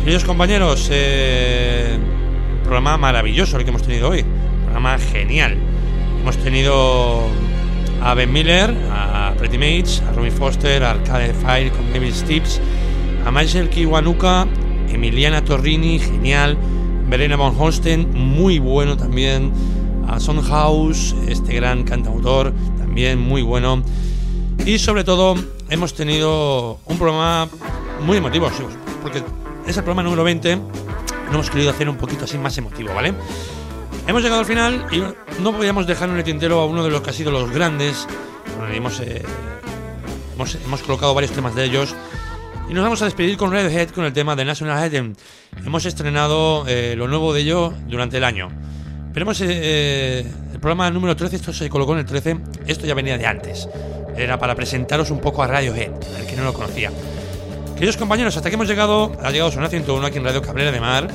Queridos 0.00 0.24
compañeros, 0.24 0.88
eh, 0.92 1.98
programa 2.62 2.96
maravilloso 2.96 3.56
el 3.56 3.64
que 3.64 3.70
hemos 3.70 3.82
tenido 3.82 4.10
hoy. 4.10 4.24
Programa 4.64 4.98
genial. 4.98 5.56
Hemos 6.20 6.36
tenido 6.38 7.28
a 8.02 8.14
Ben 8.14 8.32
Miller, 8.32 8.74
a 8.90 9.34
Pretty 9.38 9.58
Mates, 9.58 10.02
a 10.08 10.12
Robbie 10.12 10.30
Foster, 10.30 10.82
a 10.82 10.92
Arcade 10.92 11.34
Fire 11.34 11.70
con 11.70 11.92
David 11.92 12.12
Stips, 12.12 12.60
a 13.26 13.30
Michael 13.30 13.68
Kiwanuka, 13.68 14.46
Emiliana 14.88 15.44
Torrini, 15.44 15.98
genial, 15.98 16.56
Verena 17.08 17.36
von 17.36 17.54
Holsten, 17.58 18.08
muy 18.14 18.58
bueno 18.58 18.96
también, 18.96 19.52
a 20.06 20.20
Sondhaus, 20.20 21.14
este 21.28 21.54
gran 21.54 21.84
cantautor, 21.84 22.52
también 22.90 23.20
muy 23.20 23.40
bueno. 23.40 23.84
Y 24.66 24.80
sobre 24.80 25.04
todo 25.04 25.36
hemos 25.68 25.94
tenido 25.94 26.80
un 26.86 26.98
programa 26.98 27.48
muy 28.02 28.16
emotivo, 28.16 28.50
porque 29.00 29.22
es 29.64 29.76
el 29.76 29.84
programa 29.84 30.02
número 30.02 30.24
20, 30.24 30.56
lo 30.56 31.32
hemos 31.32 31.50
querido 31.50 31.70
hacer 31.70 31.88
un 31.88 31.96
poquito 31.96 32.24
así 32.24 32.36
más 32.36 32.58
emotivo, 32.58 32.92
¿vale? 32.92 33.14
Hemos 34.08 34.22
llegado 34.22 34.40
al 34.40 34.46
final 34.46 34.86
y 34.90 35.04
no 35.40 35.52
podíamos 35.52 35.86
dejar 35.86 36.08
en 36.08 36.16
el 36.16 36.24
tintero 36.24 36.58
a 36.58 36.66
uno 36.66 36.82
de 36.82 36.90
los 36.90 37.00
que 37.00 37.10
ha 37.10 37.12
sido 37.12 37.30
los 37.30 37.48
grandes. 37.52 38.08
Bueno, 38.58 38.74
hemos, 38.74 38.98
eh, 38.98 39.22
hemos, 40.34 40.56
hemos 40.56 40.82
colocado 40.82 41.14
varios 41.14 41.30
temas 41.30 41.54
de 41.54 41.66
ellos. 41.66 41.94
Y 42.68 42.74
nos 42.74 42.82
vamos 42.82 43.00
a 43.02 43.04
despedir 43.04 43.36
con 43.36 43.52
Redhead 43.52 43.90
con 43.90 44.04
el 44.04 44.12
tema 44.12 44.34
de 44.34 44.44
National 44.44 44.82
Anthem. 44.82 45.14
Hemos 45.64 45.86
estrenado 45.86 46.64
eh, 46.66 46.96
lo 46.96 47.06
nuevo 47.06 47.32
de 47.32 47.42
ello 47.42 47.72
durante 47.86 48.16
el 48.16 48.24
año. 48.24 48.48
Pero 49.12 49.24
hemos, 49.24 49.40
eh, 49.40 49.46
eh, 49.50 50.49
programa 50.60 50.90
número 50.90 51.16
13, 51.16 51.36
esto 51.36 51.52
se 51.52 51.68
colocó 51.68 51.94
en 51.94 52.00
el 52.00 52.04
13, 52.04 52.36
esto 52.66 52.86
ya 52.86 52.94
venía 52.94 53.16
de 53.18 53.26
antes. 53.26 53.68
Era 54.16 54.38
para 54.38 54.54
presentaros 54.54 55.10
un 55.10 55.20
poco 55.20 55.42
a 55.42 55.46
Radiohead, 55.46 55.92
el 56.18 56.26
que 56.26 56.36
no 56.36 56.44
lo 56.44 56.52
conocía. 56.52 56.90
Queridos 57.74 57.96
compañeros, 57.96 58.36
hasta 58.36 58.50
que 58.50 58.56
hemos 58.56 58.68
llegado, 58.68 59.12
ha 59.22 59.30
llegado 59.30 59.50
Sonar 59.50 59.70
101 59.70 60.06
aquí 60.06 60.18
en 60.18 60.24
Radio 60.24 60.42
Cabrera 60.42 60.70
de 60.70 60.80
Mar. 60.80 61.08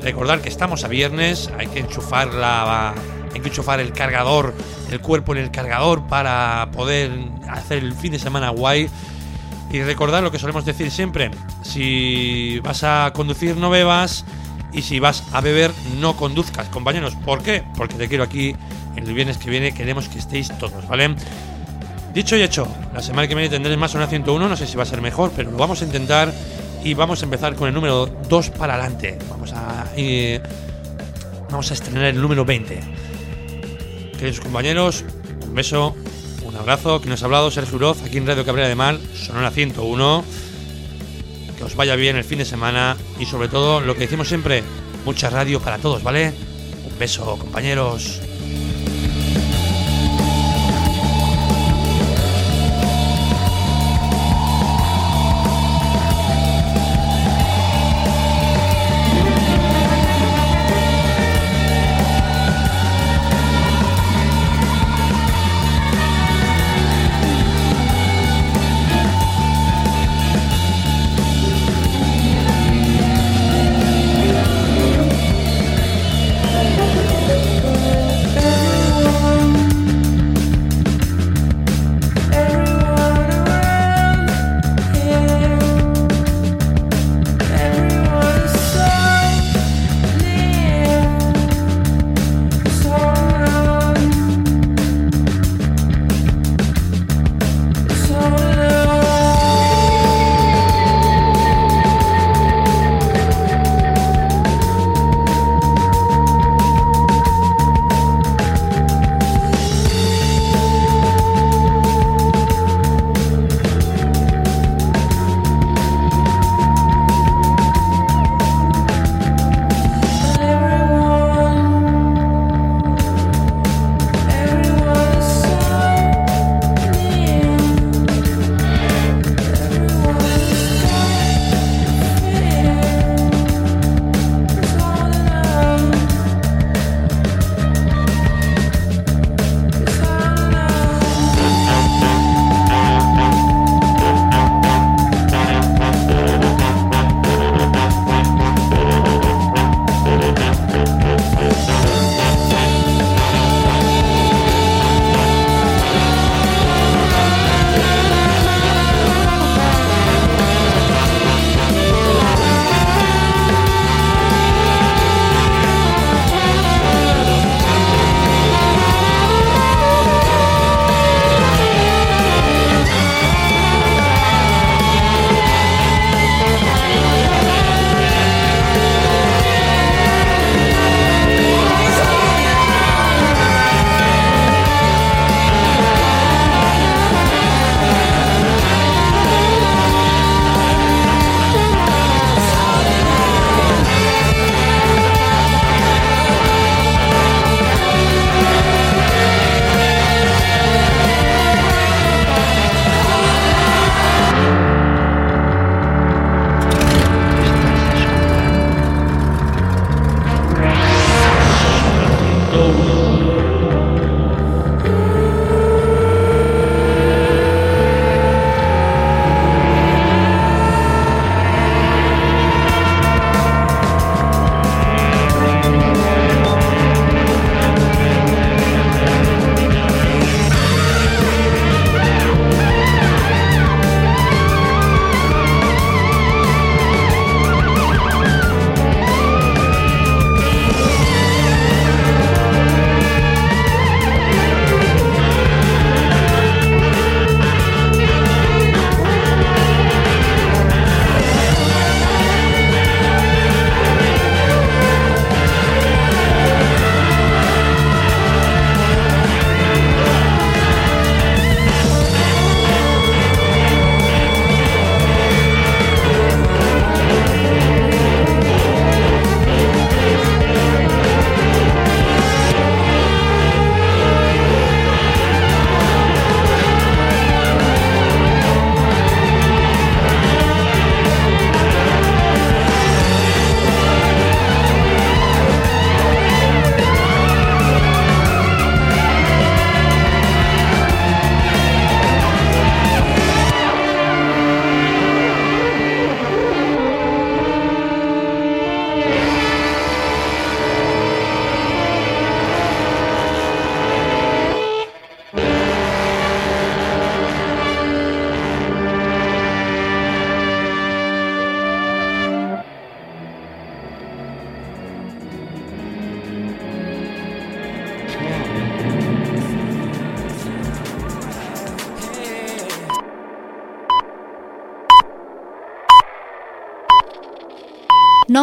Recordar 0.00 0.40
que 0.40 0.48
estamos 0.48 0.84
a 0.84 0.88
viernes, 0.88 1.50
hay 1.58 1.66
que 1.66 1.80
enchufar 1.80 2.32
la, 2.32 2.94
hay 3.34 3.40
que 3.40 3.48
enchufar 3.48 3.80
el 3.80 3.92
cargador, 3.92 4.54
el 4.90 5.00
cuerpo 5.00 5.32
en 5.32 5.38
el 5.38 5.50
cargador 5.50 6.06
para 6.06 6.70
poder 6.72 7.10
hacer 7.48 7.78
el 7.78 7.94
fin 7.94 8.12
de 8.12 8.18
semana 8.20 8.50
guay. 8.50 8.88
Y 9.72 9.82
recordar 9.82 10.22
lo 10.22 10.30
que 10.30 10.38
solemos 10.38 10.64
decir 10.64 10.90
siempre, 10.90 11.30
si 11.62 12.60
vas 12.60 12.84
a 12.84 13.10
conducir 13.14 13.56
no 13.56 13.70
bebas 13.70 14.24
y 14.72 14.82
si 14.82 15.00
vas 15.00 15.24
a 15.32 15.40
beber 15.40 15.70
no 16.00 16.16
conduzcas, 16.16 16.68
compañeros. 16.68 17.14
¿Por 17.24 17.42
qué? 17.42 17.62
Porque 17.76 17.94
te 17.94 18.08
quiero 18.08 18.24
aquí 18.24 18.54
el 18.96 19.12
viernes 19.12 19.38
que 19.38 19.50
viene, 19.50 19.72
queremos 19.72 20.08
que 20.08 20.18
estéis 20.18 20.56
todos, 20.58 20.86
¿vale? 20.88 21.14
Dicho 22.14 22.36
y 22.36 22.42
hecho, 22.42 22.68
la 22.92 23.00
semana 23.00 23.26
que 23.26 23.34
viene 23.34 23.48
tendré 23.48 23.76
más 23.76 23.94
una 23.94 24.06
101, 24.06 24.48
no 24.48 24.56
sé 24.56 24.66
si 24.66 24.76
va 24.76 24.82
a 24.82 24.86
ser 24.86 25.00
mejor, 25.00 25.32
pero 25.34 25.50
lo 25.50 25.56
vamos 25.56 25.80
a 25.80 25.84
intentar 25.84 26.32
y 26.84 26.94
vamos 26.94 27.22
a 27.22 27.24
empezar 27.24 27.54
con 27.54 27.68
el 27.68 27.74
número 27.74 28.06
2 28.06 28.50
para 28.50 28.74
adelante. 28.74 29.18
Vamos 29.30 29.52
a 29.52 29.86
eh, 29.96 30.40
vamos 31.50 31.70
a 31.70 31.74
estrenar 31.74 32.04
el 32.04 32.20
número 32.20 32.44
20. 32.44 32.80
Queridos 34.18 34.40
compañeros, 34.40 35.04
un 35.46 35.54
beso, 35.54 35.96
un 36.44 36.54
abrazo, 36.56 37.00
que 37.00 37.08
nos 37.08 37.22
ha 37.22 37.26
hablado 37.26 37.50
Sergio 37.50 37.76
Uroz 37.76 38.02
aquí 38.02 38.18
en 38.18 38.26
Radio 38.26 38.44
Cabrera 38.44 38.68
de 38.68 38.74
Mar, 38.74 38.98
Sonora 39.14 39.50
101. 39.50 40.24
Que 41.62 41.66
os 41.66 41.76
vaya 41.76 41.94
bien 41.94 42.16
el 42.16 42.24
fin 42.24 42.38
de 42.38 42.44
semana 42.44 42.96
y 43.20 43.24
sobre 43.24 43.46
todo 43.46 43.80
lo 43.80 43.94
que 43.94 44.00
decimos 44.00 44.26
siempre, 44.26 44.64
mucha 45.04 45.30
radio 45.30 45.60
para 45.60 45.78
todos, 45.78 46.02
¿vale? 46.02 46.34
Un 46.90 46.98
beso, 46.98 47.38
compañeros. 47.38 48.20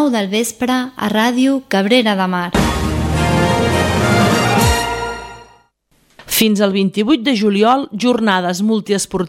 9 0.10 0.18
del 0.18 0.30
vespre 0.30 0.74
a 0.74 1.08
Ràdio 1.10 1.62
Cabrera 1.68 2.16
de 2.18 2.26
Mar. 2.28 2.50
Fins 6.26 6.62
al 6.62 6.72
28 6.74 7.22
de 7.22 7.36
juliol, 7.38 7.90
jornades 7.92 8.62
multiesportives 8.62 9.28